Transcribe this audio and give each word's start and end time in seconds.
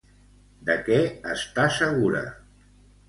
De 0.69 0.77
què 0.87 0.97
està 1.33 1.67
segura? 1.77 2.25